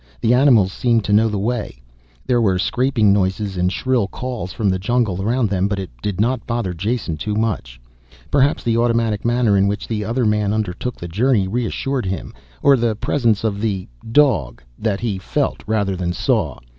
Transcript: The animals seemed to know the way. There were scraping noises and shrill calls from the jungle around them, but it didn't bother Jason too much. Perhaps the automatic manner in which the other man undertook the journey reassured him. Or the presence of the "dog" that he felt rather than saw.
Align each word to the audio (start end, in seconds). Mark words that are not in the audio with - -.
The 0.19 0.33
animals 0.33 0.73
seemed 0.73 1.03
to 1.03 1.13
know 1.13 1.29
the 1.29 1.37
way. 1.37 1.79
There 2.25 2.41
were 2.41 2.57
scraping 2.57 3.13
noises 3.13 3.55
and 3.55 3.71
shrill 3.71 4.07
calls 4.07 4.51
from 4.51 4.67
the 4.67 4.79
jungle 4.79 5.21
around 5.21 5.51
them, 5.51 5.67
but 5.67 5.77
it 5.77 5.91
didn't 6.01 6.47
bother 6.47 6.73
Jason 6.73 7.17
too 7.17 7.35
much. 7.35 7.79
Perhaps 8.31 8.63
the 8.63 8.77
automatic 8.77 9.23
manner 9.23 9.55
in 9.55 9.67
which 9.67 9.87
the 9.87 10.03
other 10.03 10.25
man 10.25 10.53
undertook 10.53 10.95
the 10.95 11.07
journey 11.07 11.47
reassured 11.47 12.07
him. 12.07 12.33
Or 12.63 12.77
the 12.77 12.95
presence 12.95 13.43
of 13.43 13.61
the 13.61 13.87
"dog" 14.11 14.63
that 14.79 15.01
he 15.01 15.19
felt 15.19 15.61
rather 15.67 15.95
than 15.95 16.13
saw. 16.13 16.57